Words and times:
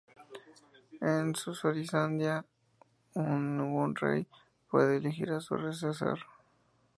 En 1.09 1.35
Suazilandia 1.35 2.43
ningún 3.13 3.93
rey 3.95 4.25
puede 4.71 4.97
elegir 4.97 5.29
a 5.29 5.39
su 5.41 5.59
sucesor. 5.59 6.17